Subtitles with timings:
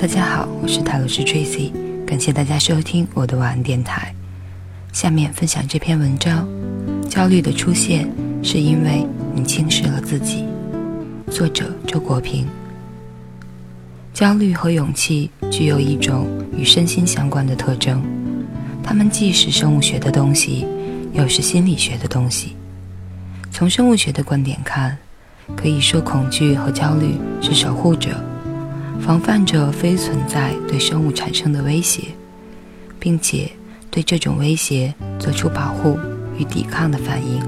[0.00, 1.70] 大家好，我是泰罗师 Tracy，
[2.06, 4.14] 感谢大家收听我的晚安电台。
[4.94, 6.48] 下面分享这篇文章：
[7.06, 8.10] 焦虑的出现
[8.42, 10.46] 是因为你轻视了自己。
[11.30, 12.46] 作者周国平。
[14.14, 16.26] 焦虑和勇气具有一种
[16.56, 18.02] 与身心相关的特征，
[18.82, 20.66] 它们既是生物学的东西，
[21.12, 22.56] 又是心理学的东西。
[23.50, 24.96] 从生物学的观点看，
[25.54, 28.18] 可以说恐惧和焦虑是守护者。
[29.00, 32.04] 防范着非存在对生物产生的威胁，
[32.98, 33.50] 并且
[33.90, 35.98] 对这种威胁做出保护
[36.38, 37.42] 与抵抗的反应。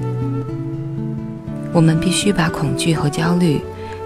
[1.73, 3.61] 我们必须把恐惧和焦虑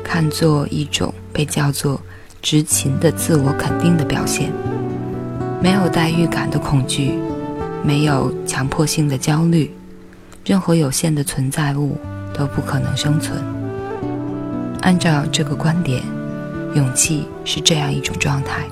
[0.04, 2.00] 看作一种被叫做
[2.42, 4.52] “执勤”的自我肯定的表现。
[5.62, 7.14] 没有带预感的恐惧，
[7.82, 9.70] 没有强迫性的焦虑，
[10.44, 11.96] 任何有限的存在物
[12.34, 13.42] 都不可能生存。
[14.82, 16.02] 按照这个观点。
[16.76, 18.66] 勇气是这样一种状态，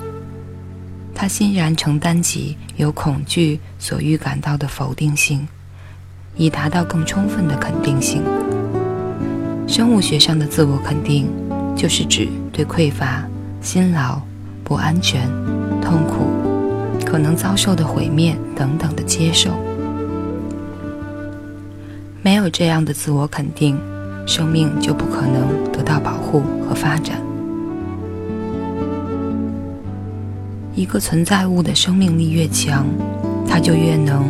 [1.15, 5.47] 他欣然承担起由恐惧所预感到的否定性，
[6.35, 8.21] 以达到更充分的肯定性。
[9.67, 11.27] 生物学上的自我肯定，
[11.75, 13.25] 就是指对匮乏、
[13.59, 14.21] 辛劳、
[14.63, 15.27] 不安全、
[15.81, 16.29] 痛苦、
[17.03, 19.49] 可能遭受的毁灭等等的接受。
[22.21, 23.75] 没有这样的自我肯定，
[24.27, 27.19] 生命就不可能得到保护和发展。
[30.75, 32.85] 一个存在物的生命力越强，
[33.47, 34.29] 它就越能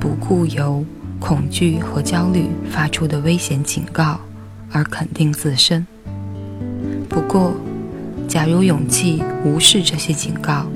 [0.00, 0.84] 不顾由
[1.20, 4.18] 恐惧和焦虑发出的危险警告
[4.72, 5.86] 而肯定自身。
[7.08, 7.52] 不过，
[8.26, 10.66] 假如勇气无视这些警告，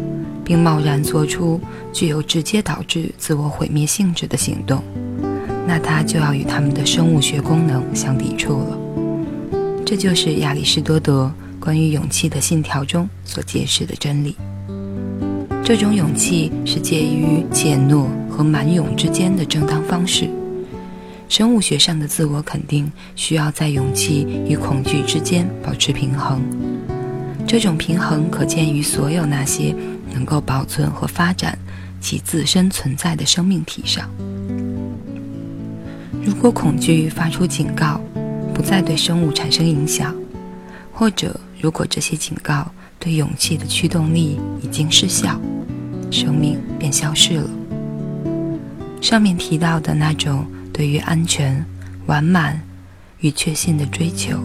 [0.45, 1.61] 并贸然做出
[1.93, 4.81] 具有直接导致自我毁灭性质的行动，
[5.67, 8.79] 那它就要与他们的生物学功能相抵触了。
[9.85, 14.37] 这就是亚里士多德关于勇气的信条中所揭示的真理。
[15.65, 20.29] 这种勇气是介于怯懦和蛮勇之间的正当方式。
[21.27, 26.43] 生物学上的自我肯定需要在勇气与恐惧之间保持平衡。
[27.47, 29.75] 这种平衡可见于所有那些
[30.13, 31.59] 能够保存和发展
[31.99, 34.07] 其自身存在的生命体上。
[36.23, 37.99] 如果恐惧发出警告，
[38.53, 40.15] 不再对生物产生影响，
[40.93, 42.71] 或者如果这些警告
[43.05, 45.39] 对勇气的驱动力已经失效。
[46.11, 47.51] 生命便消失了。
[49.03, 51.63] 上面提到的那种对于安全、
[52.07, 52.59] 完满
[53.19, 54.39] 与确信的追求，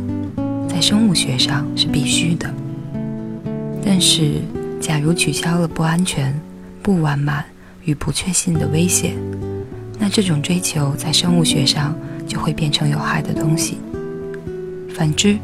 [0.68, 2.53] 在生物学上是必须的。
[3.86, 4.42] 但是，
[4.81, 6.38] 假如取消了不安全、
[6.84, 7.46] 不完满
[7.86, 9.16] 与不确信的危险，
[9.97, 11.96] 那这种追求在生物学上
[12.28, 13.78] 就会变成有害的东西。
[14.94, 15.38] 反之，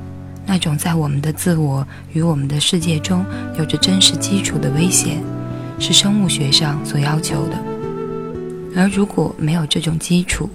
[0.45, 3.25] 那种在我们的自我与我们的世界中
[3.57, 5.17] 有着真实基础的危险。
[5.77, 7.57] 是生物学上所要求的，
[8.77, 10.49] 而如果没有这种基础，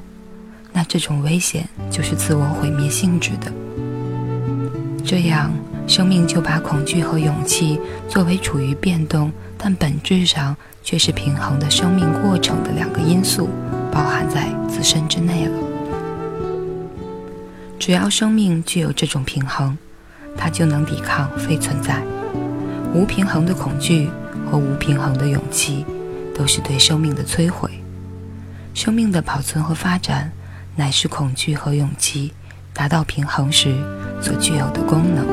[0.73, 3.53] 那这种危险就是自我毁灭性质的。
[5.05, 5.53] 这样，
[5.87, 13.51] 生命就把恐惧和勇气作为处于变动但本质上却是平衡的生命过程的两个因素，
[13.93, 15.70] 包含在自身之内了。
[17.81, 19.77] 只要生命具有这种平衡，
[20.37, 22.01] 它就能抵抗非存在、
[22.95, 24.09] 无平衡的恐惧。
[24.51, 25.87] 和无平衡的勇气，
[26.35, 27.71] 都是对生命的摧毁。
[28.75, 30.33] 生命的保存和发展，
[30.75, 32.33] 乃是恐惧和勇气
[32.73, 33.77] 达到平衡时
[34.21, 35.25] 所具有的功能。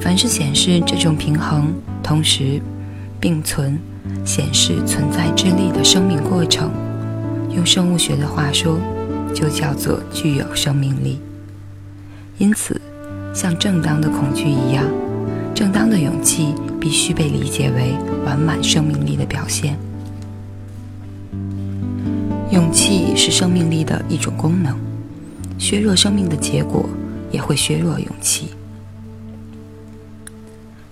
[0.00, 2.62] 凡是显示这种平衡，同时
[3.18, 3.76] 并存、
[4.24, 6.70] 显示存在之力的生命过程，
[7.50, 8.78] 用生物学的话说，
[9.34, 11.20] 就叫做具有生命力。
[12.38, 12.80] 因此，
[13.34, 14.84] 像正当的恐惧一样。
[15.54, 17.92] 正当的勇气必须被理解为
[18.24, 19.76] 完满生命力的表现。
[22.52, 24.76] 勇气是生命力的一种功能，
[25.58, 26.88] 削弱生命的结果
[27.32, 28.50] 也会削弱勇气。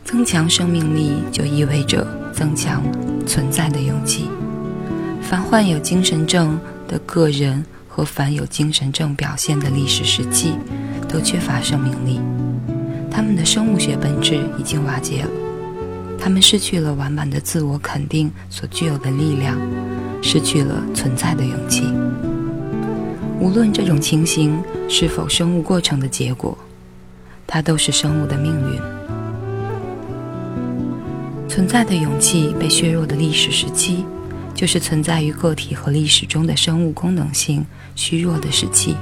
[0.05, 2.83] 增强生命力就意味着增强
[3.25, 4.29] 存在的勇气。
[5.23, 6.59] 凡患有精神症
[6.89, 7.65] 的个人
[7.97, 10.53] 和凡有精神症表现的历史时期，
[11.09, 12.21] 都缺乏生命力。
[13.11, 15.31] 他们的生物学本质已经瓦解了，
[16.21, 19.59] 他们失去了完满的自我肯定所具有的力量，
[20.23, 21.85] 失去了存在的勇气。
[23.41, 26.57] 无论这种情形是否生物过程的结果，
[27.47, 28.79] 它都是生物的命运。
[31.49, 34.05] 存在的勇气被削弱的历史时期，
[34.57, 37.65] 就是存在于个体和历史中的生物功能性
[37.95, 38.97] 虚弱的时期。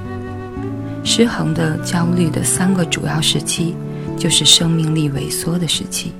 [1.02, 3.74] 失衡的焦虑的三个主要时期。
[4.16, 6.12] 就是生命力萎缩的时期。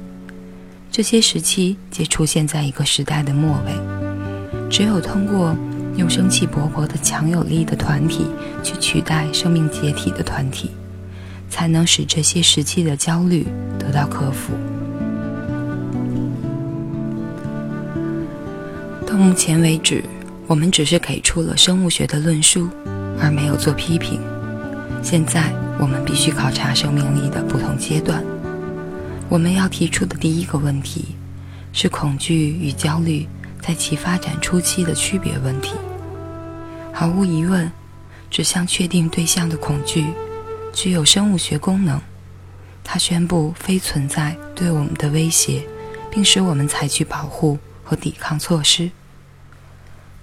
[0.91, 4.69] 这些时期皆出现在一个时代的末尾。
[4.69, 5.57] 只有通过
[5.97, 8.27] 用生气勃勃的强有力的团体
[8.65, 10.73] 去取代生命解体的团体，
[11.49, 13.47] 才能使这些时期的焦虑
[13.79, 14.53] 得到克服。
[19.15, 20.03] 到目前为止，
[20.49, 22.69] 我们只是给出了生物学的论述，
[23.21, 24.21] 而没有做批评。
[25.05, 28.25] 现在，我们必须考察生命力的不同阶段。
[29.29, 31.15] 我们要提出的第一个问题
[31.73, 33.25] 是恐惧与焦虑
[33.63, 35.75] 在其发展初期的区别问题。
[36.93, 37.71] 毫无疑问，
[38.33, 40.07] 指向确定对象的恐惧
[40.73, 42.01] 具有生物学功能，
[42.83, 45.63] 它宣布非存在对我们的威胁，
[46.11, 48.91] 并使我们采取保护和抵抗措施。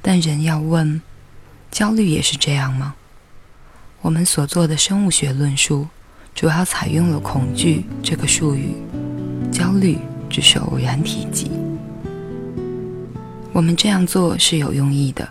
[0.01, 1.01] 但人要问：
[1.69, 2.95] 焦虑也是这样吗？
[4.01, 5.87] 我们所做的生物学论述
[6.33, 8.73] 主要采用了“恐惧”这个术语，
[9.51, 11.51] 焦虑只是偶然提及。
[13.53, 15.29] 我们这样做是有用意的，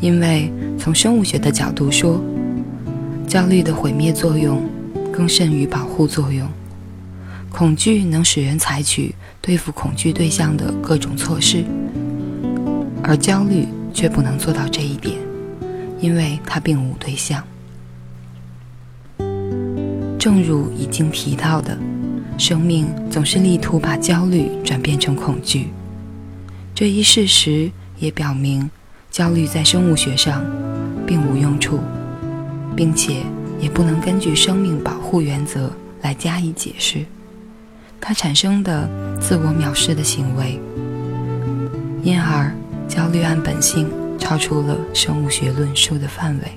[0.00, 2.18] 因为从生物学的角度说，
[3.28, 4.66] 焦虑的毁灭作用
[5.12, 6.48] 更甚于保护作用。
[7.50, 11.62] 恐惧能使人采取对付恐惧对象的各种措施，
[13.02, 13.68] 而焦虑。
[13.92, 15.16] 却不能做到这一点，
[16.00, 17.42] 因为他并无对象。
[20.18, 21.76] 正如已经提到的，
[22.38, 25.68] 生命总是力图把焦虑转变成恐惧。
[26.74, 28.70] 这一事实也表明，
[29.10, 30.44] 焦虑在生物学上
[31.06, 31.80] 并无用处，
[32.76, 33.16] 并且
[33.60, 35.70] 也不能根据生命保护原则
[36.02, 37.04] 来加以解释
[38.00, 38.88] 它产生的
[39.20, 40.58] 自我藐视的行为，
[42.02, 42.52] 因而。
[42.94, 46.52] 焦虑按本性超出了生物学论述的范围。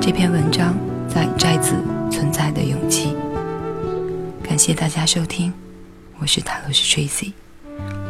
[0.00, 0.74] 这篇文章
[1.06, 1.74] 在寨子
[2.10, 3.14] 《存在的勇气》。
[4.42, 5.52] 感谢大家收听，
[6.18, 7.34] 我是塔罗斯 Tracy，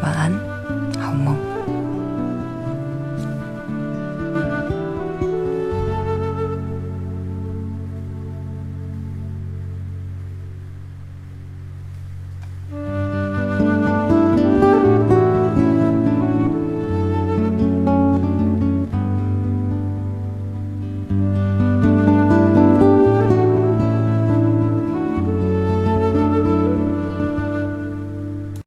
[0.00, 0.32] 晚安。
[1.00, 1.36] 好梦